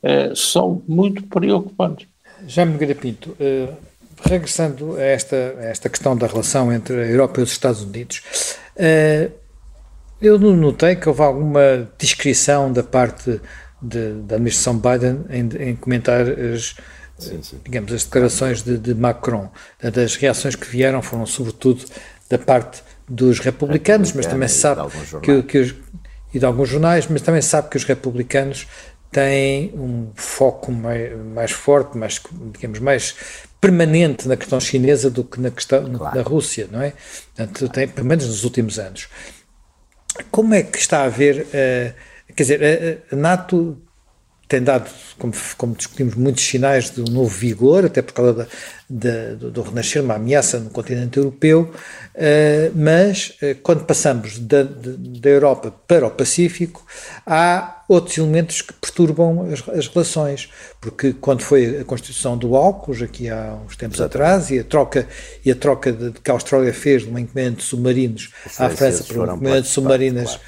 [0.03, 2.09] eh, são muito preocupantes.
[2.47, 3.69] Jaime Nogueira Pinto, eh,
[4.25, 8.21] regressando a esta, a esta questão da relação entre a Europa e os Estados Unidos,
[8.77, 9.31] eh,
[10.21, 13.41] eu notei que houve alguma descrição da parte
[13.81, 16.77] de, da administração Biden em, em comentar as,
[17.23, 17.61] sim, sim.
[17.65, 19.51] digamos, as declarações de, de, Macron.
[19.93, 21.85] Das reações que vieram foram sobretudo
[22.29, 24.91] da parte dos republicanos, mas também se sabe
[25.23, 25.75] que, que os,
[26.33, 28.67] e de alguns jornais, mas também sabe que os republicanos
[29.11, 32.21] têm um foco mais, mais forte, mais,
[32.53, 33.15] digamos, mais
[33.61, 36.17] permanente na questão chinesa do que na questão claro.
[36.17, 36.95] da Rússia, não é?
[37.35, 39.09] Portanto, tem, pelo menos nos últimos anos.
[40.31, 43.79] Como é que está a ver uh, Quer dizer, a, NATO
[44.53, 48.47] tem dado, como, como, discutimos, muitos sinais de um novo vigor, até por causa da,
[48.95, 51.71] da, do, do, renascer, uma ameaça no continente europeu,
[52.15, 56.85] uh, mas uh, quando passamos da, da Europa para o Pacífico,
[57.27, 60.51] há outros elementos que perturbam as, as, relações,
[60.81, 65.09] porque quando foi a constituição do AUKUS, aqui há uns tempos atrás, e a troca,
[65.45, 68.69] e a troca de, de, que a Austrália fez de uma encomenda de submarinos à
[68.69, 70.43] França por uma encomenda de submarinas, claro.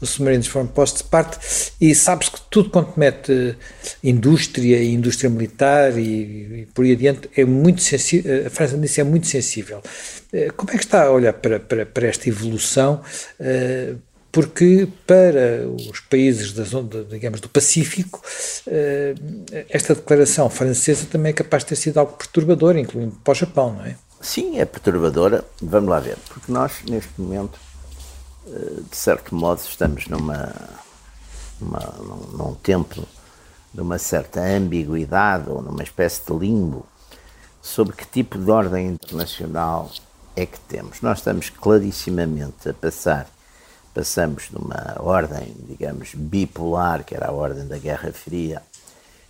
[0.00, 1.38] os submarinos foram postos de parte,
[1.80, 3.56] e sabe-se que tudo quanto mete
[4.02, 9.00] indústria e indústria militar e, e por aí adiante é muito sensível, a França nisso
[9.00, 9.82] é muito sensível.
[10.32, 13.02] Eh, como é que está a olhar para, para, para esta evolução?
[13.38, 13.98] Uh,
[14.32, 18.22] porque para os países da zona, digamos, do Pacífico,
[18.66, 19.14] eh,
[19.68, 23.74] esta declaração francesa também é capaz de ter sido algo perturbador, incluindo para o Japão,
[23.74, 23.96] não é?
[24.20, 25.44] Sim, é perturbadora.
[25.60, 27.58] Vamos lá ver, porque nós, neste momento,
[28.46, 30.54] eh, de certo modo, estamos numa,
[31.60, 33.04] numa num, num tempo
[33.74, 36.86] de uma certa ambiguidade ou numa espécie de limbo
[37.62, 39.90] sobre que tipo de ordem internacional
[40.36, 41.00] é que temos.
[41.00, 43.28] Nós estamos clarissimamente a passar,
[43.94, 48.62] passamos de uma ordem, digamos, bipolar, que era a ordem da Guerra Fria,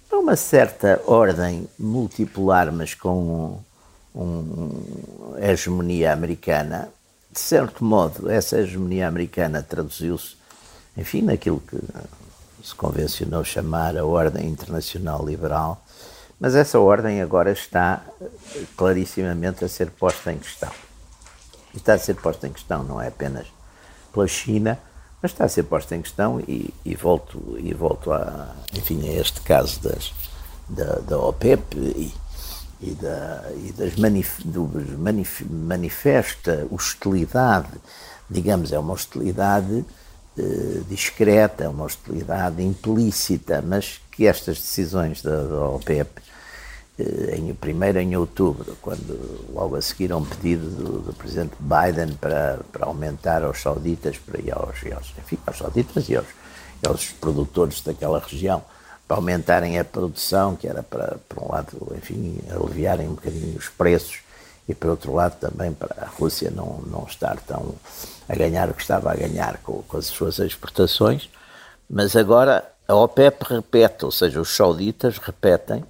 [0.09, 3.61] para uma certa ordem multipolar, mas com
[4.15, 6.89] um, um, hegemonia americana.
[7.31, 10.37] De certo modo, essa hegemonia americana traduziu-se,
[10.97, 11.79] enfim, naquilo que
[12.63, 15.81] se convencionou chamar a ordem internacional liberal,
[16.41, 18.03] mas essa ordem agora está
[18.75, 20.71] clarissimamente a ser posta em questão.
[21.75, 23.47] Está a ser posta em questão não é apenas
[24.11, 24.79] pela China,
[25.21, 29.21] mas está a ser posta em questão e, e volto e volto a, enfim, a
[29.21, 30.15] este caso das,
[30.67, 32.15] da, da OPEP e,
[32.81, 34.43] e, da, e das manif,
[34.97, 37.69] manif, manifesta hostilidade,
[38.31, 39.85] digamos, é uma hostilidade
[40.39, 46.09] eh, discreta, uma hostilidade implícita, mas que estas decisões da, da OPEP
[46.99, 51.55] eh, em, primeiro em outubro, quando logo a seguir a um pedido do, do presidente
[51.59, 56.17] Biden para, para aumentar aos sauditas para, e aos, e aos, enfim, aos sauditas e
[56.17, 56.27] aos,
[56.83, 58.63] e aos produtores daquela região
[59.09, 63.69] para aumentarem a produção, que era para, por um lado, enfim, aliviarem um bocadinho os
[63.69, 64.21] preços
[64.71, 67.75] e, por outro lado, também para a Rússia não, não estar tão
[68.29, 71.29] a ganhar o que estava a ganhar com, com as suas exportações.
[71.89, 75.85] Mas agora a OPEP repete, ou seja, os sauditas repetem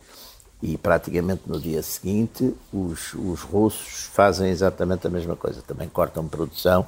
[0.62, 6.26] e praticamente no dia seguinte os, os russos fazem exatamente a mesma coisa, também cortam
[6.26, 6.86] produção,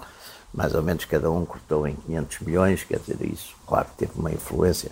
[0.53, 4.33] mais ou menos cada um cortou em 500 milhões, quer dizer, isso, claro, teve uma
[4.33, 4.91] influência.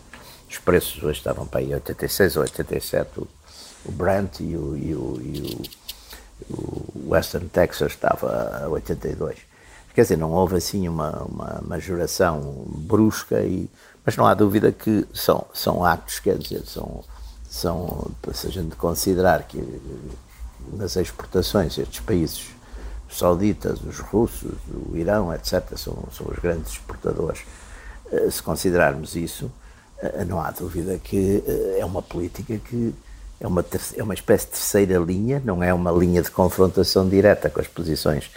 [0.50, 3.28] Os preços hoje estavam para aí 86 ou 87, o,
[3.86, 5.79] o Brent e o, e o, e o,
[6.48, 9.38] o Western Texas estava a 82.
[9.94, 13.68] Quer dizer, não houve assim uma, uma majoração brusca, e,
[14.04, 17.04] mas não há dúvida que são, são atos, quer dizer, são
[17.50, 19.60] são, se a gente considerar que
[20.72, 22.46] nas exportações estes países,
[23.10, 24.52] os sauditas, os russos,
[24.88, 27.42] o Irão, etc., são, são os grandes exportadores,
[28.12, 29.50] eh, se considerarmos isso,
[29.98, 32.94] eh, não há dúvida que eh, é uma política que
[33.40, 33.64] é uma,
[33.96, 37.66] é uma espécie de terceira linha, não é uma linha de confrontação direta com as
[37.66, 38.30] posições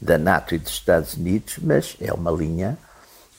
[0.00, 2.78] da NATO e dos Estados Unidos, mas é uma linha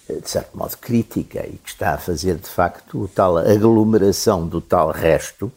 [0.07, 4.61] de certo modo, crítica e que está a fazer, de facto, o tal aglomeração do
[4.61, 5.51] tal resto,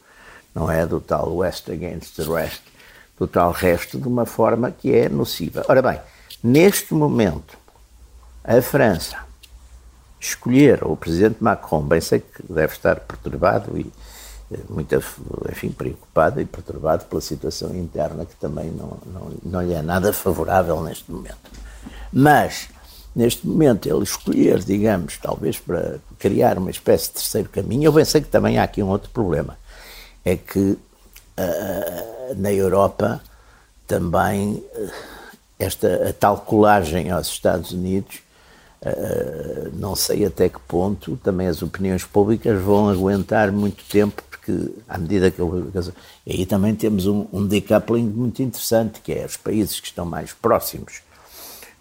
[0.54, 0.84] não é?
[0.84, 2.62] Do tal West against the rest,
[3.18, 5.64] do tal resto, de uma forma que é nociva.
[5.68, 6.00] Ora bem,
[6.42, 7.56] neste momento,
[8.42, 9.18] a França
[10.18, 13.90] escolher o presidente Macron, bem sei que deve estar perturbado e eh,
[14.68, 14.94] muito,
[15.50, 20.12] enfim, preocupado e perturbado pela situação interna que também não, não, não lhe é nada
[20.12, 21.50] favorável neste momento.
[22.12, 22.68] Mas
[23.14, 28.20] neste momento ele escolher, digamos, talvez para criar uma espécie de terceiro caminho, eu pensei
[28.20, 29.58] que também há aqui um outro problema,
[30.24, 30.78] é que uh,
[32.36, 33.20] na Europa
[33.86, 34.90] também uh,
[35.58, 38.20] esta tal colagem aos Estados Unidos,
[38.82, 44.82] uh, não sei até que ponto também as opiniões públicas vão aguentar muito tempo, porque
[44.88, 45.70] à medida que eu,
[46.26, 50.04] e aí também temos um, um decoupling muito interessante, que é os países que estão
[50.04, 51.02] mais próximos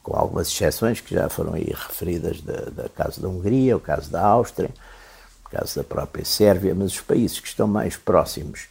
[0.02, 4.10] com algumas exceções que já foram aí referidas da, da caso da Hungria, o caso
[4.10, 4.70] da Áustria,
[5.46, 8.68] o caso da própria Sérvia, mas os países que estão mais próximos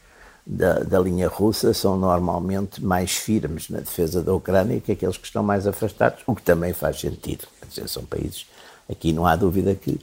[0.46, 5.26] da, da linha russa são normalmente mais firmes na defesa da Ucrânia que aqueles que
[5.26, 7.46] estão mais afastados, o que também faz sentido.
[7.60, 8.46] Quer dizer, são países,
[8.90, 10.00] aqui não há dúvida que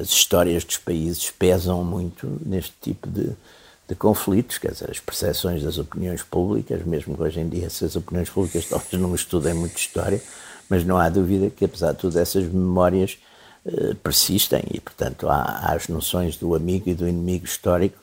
[0.00, 3.30] as histórias dos países pesam muito neste tipo de,
[3.88, 7.84] de conflitos, quer dizer, as percepções das opiniões públicas, mesmo que hoje em dia se
[7.84, 10.20] as opiniões públicas talvez não estudem muito história,
[10.68, 13.18] mas não há dúvida que, apesar de tudo, essas memórias
[13.66, 17.98] eh, persistem e, portanto, há, há, as noções do amigo e do inimigo histórico.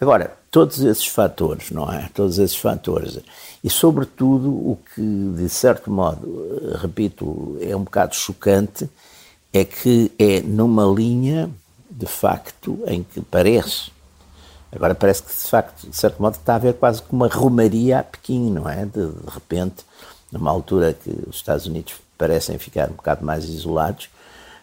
[0.00, 2.10] Agora, todos esses fatores, não é?
[2.12, 3.18] Todos esses fatores,
[3.62, 8.88] e sobretudo o que, de certo modo, eh, repito, é um bocado chocante,
[9.52, 11.50] é que é numa linha,
[11.90, 13.90] de facto, em que parece
[14.70, 18.00] Agora parece que, de facto, de certo modo, está a haver quase como uma romaria
[18.00, 18.84] a Pequim, não é?
[18.84, 19.76] De, de repente,
[20.30, 24.10] numa altura que os Estados Unidos parecem ficar um bocado mais isolados,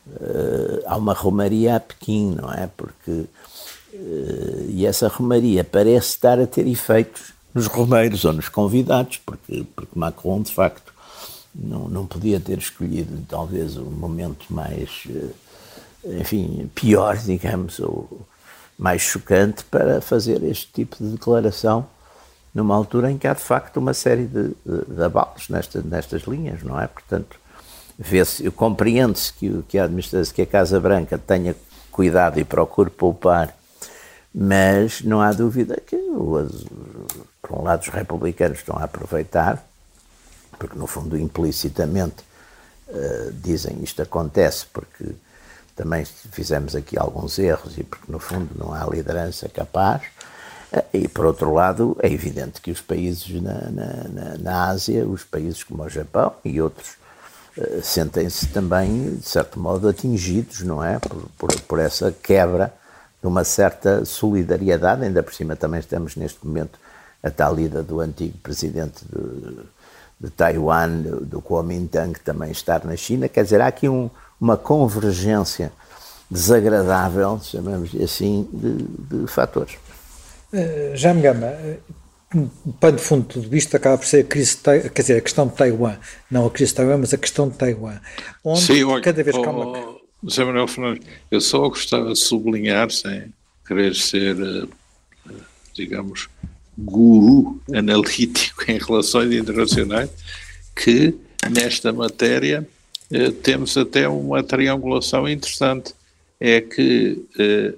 [0.08, 2.70] uh, há uma romaria a Pequim, não é?
[2.78, 9.18] Porque, uh, e essa romaria parece estar a ter efeitos nos romeiros ou nos convidados,
[9.26, 10.94] porque, porque Macron, de facto,
[11.58, 18.26] não, não podia ter escolhido talvez um momento mais, eh, enfim, pior, digamos, ou
[18.78, 21.88] mais chocante para fazer este tipo de declaração
[22.54, 26.24] numa altura em que há de facto uma série de, de, de abalos nesta, nestas
[26.24, 26.88] linhas, não é?
[26.88, 27.38] Portanto,
[27.98, 31.56] vê-se, compreende-se que, que, a administração, que a Casa Branca tenha
[31.92, 33.56] cuidado e procure poupar,
[34.34, 39.66] mas não há dúvida que, por um lado, os republicanos estão a aproveitar
[40.58, 42.24] porque no fundo implicitamente
[42.88, 45.06] uh, dizem isto acontece porque
[45.76, 50.04] também fizemos aqui alguns erros e porque no fundo não há liderança capaz.
[50.72, 55.24] Uh, e por outro lado, é evidente que os países na, na, na Ásia, os
[55.24, 56.92] países como o Japão e outros,
[57.58, 61.00] uh, sentem-se também, de certo modo, atingidos, não é?
[61.00, 62.74] Por, por, por essa quebra
[63.22, 66.80] de uma certa solidariedade, ainda por cima também estamos neste momento
[67.24, 69.64] a tal ida do antigo presidente de,
[70.20, 73.28] de Taiwan, do Kuomintang também estar na China.
[73.28, 74.10] Quer dizer, há aqui um,
[74.40, 75.72] uma convergência
[76.30, 79.76] desagradável, chamamos assim, de, de fatores.
[80.54, 82.50] Uh, já me gama, uh,
[82.80, 85.48] pano de fundo de tudo isto acaba por ser a crise, quer dizer, a questão
[85.48, 85.98] de Taiwan,
[86.30, 88.00] não a crise de Taiwan, mas a questão de Taiwan,
[88.44, 89.96] onde Sim, olha, cada vez que há uma...
[90.24, 93.32] José Manuel Fernandes, eu só gostava de sublinhar, sem
[93.68, 95.34] querer ser, eh,
[95.74, 96.30] digamos,
[96.78, 100.10] guru analítico em relações internacionais,
[100.76, 101.16] que
[101.50, 102.68] nesta matéria
[103.12, 105.94] eh, temos até uma triangulação interessante.
[106.40, 107.74] É que eh,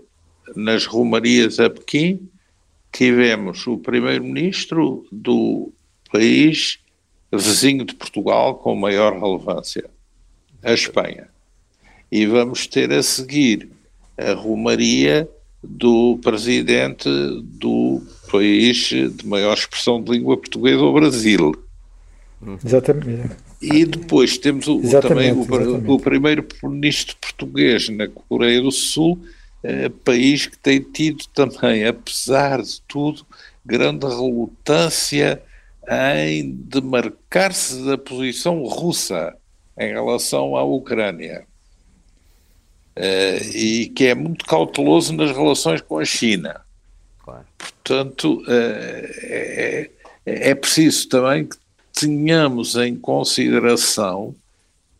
[0.56, 2.28] nas rumarias a Pequim
[2.91, 5.72] tivemos o primeiro-ministro do
[6.12, 6.80] país
[7.32, 9.89] vizinho de Portugal com maior relevância,
[10.64, 11.28] a Espanha.
[12.12, 13.70] E vamos ter a seguir
[14.18, 15.30] a rumaria
[15.62, 17.10] do presidente
[17.43, 21.55] do país de maior expressão de língua portuguesa, o Brasil.
[22.63, 23.36] Exatamente.
[23.61, 29.19] E depois temos o, também o, o primeiro-ministro português na Coreia do Sul,
[29.63, 33.25] eh, país que tem tido também, apesar de tudo,
[33.65, 35.41] grande relutância
[35.89, 39.36] em demarcar-se da posição russa
[39.80, 41.45] em relação à Ucrânia.
[42.97, 46.61] Uh, e que é muito cauteloso nas relações com a China.
[47.88, 49.90] Portanto, uh, é,
[50.26, 51.56] é preciso também que
[51.94, 54.36] tenhamos em consideração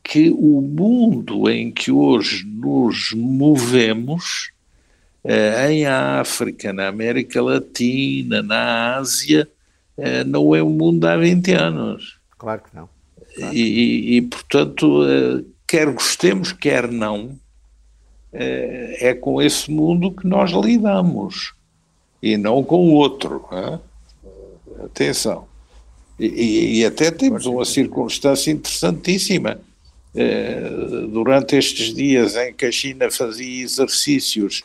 [0.02, 4.52] que o mundo em que hoje nos movemos,
[5.22, 9.50] uh, em África, na América Latina, na Ásia,
[10.28, 12.20] não é o mundo há 20 anos.
[12.38, 12.88] Claro que não.
[13.36, 13.54] Claro.
[13.54, 15.04] E, e, portanto,
[15.68, 17.36] quer gostemos, quer não,
[18.32, 21.57] é, é com esse mundo que nós lidamos
[22.22, 23.46] e não com o outro.
[23.52, 23.80] Hein?
[24.86, 25.46] Atenção.
[26.20, 29.60] E, e, até temos uma circunstância interessantíssima.
[30.16, 30.70] É,
[31.10, 34.64] durante estes dias em que a China fazia exercícios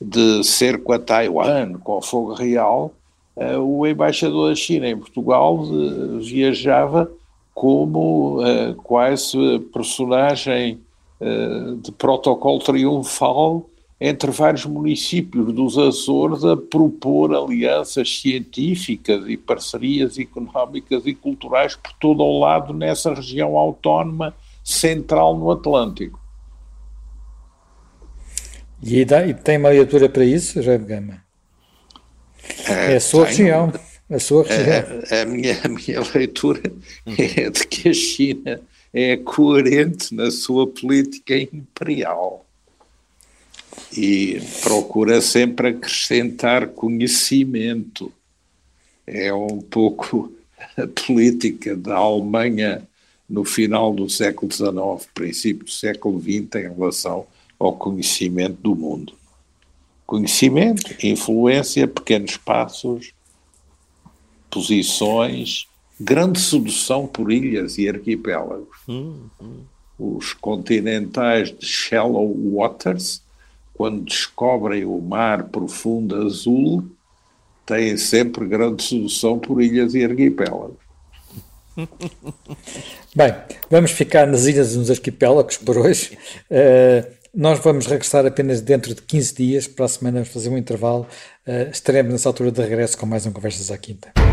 [0.00, 2.94] de cerco a Taiwan com fogo real,
[3.36, 7.10] é, o embaixador da China em Portugal é, viajava
[7.52, 8.40] como
[8.82, 9.36] quase
[9.72, 10.80] personagem
[11.20, 13.64] eh, de protocolo triunfal
[14.00, 21.92] entre vários municípios dos Açores a propor alianças científicas e parcerias económicas e culturais por
[21.94, 26.20] todo o lado nessa região autónoma central no Atlântico.
[28.82, 31.24] E, e tem uma leitura para isso, Jaime Gama?
[32.68, 33.72] É, é a sua tenho, região.
[34.10, 35.02] A sua região.
[35.10, 36.60] A, a, minha, a minha leitura
[37.06, 38.60] é de que a China
[38.92, 42.44] é coerente na sua política imperial
[43.96, 48.12] e procura sempre acrescentar conhecimento.
[49.06, 50.32] É um pouco
[50.76, 52.86] a política da Alemanha
[53.28, 57.26] no final do século XIX, princípio do século XX, em relação
[57.58, 59.14] ao conhecimento do mundo.
[60.06, 63.12] Conhecimento, influência, pequenos passos,
[64.50, 65.66] posições,
[65.98, 68.78] grande sedução por ilhas e arquipélagos.
[68.88, 69.60] Hum, hum.
[69.98, 73.23] Os continentais de shallow waters,
[73.74, 76.84] quando descobrem o mar profundo azul,
[77.66, 80.84] têm sempre grande sedução por ilhas e arquipélagos.
[83.14, 83.34] Bem,
[83.68, 86.16] vamos ficar nas ilhas e nos arquipélagos por hoje.
[86.50, 87.04] Uh,
[87.34, 89.66] nós vamos regressar apenas dentro de 15 dias.
[89.66, 91.06] Para a semana vamos fazer um intervalo.
[91.46, 94.23] Uh, estaremos nessa altura de regresso com mais um Conversas à Quinta.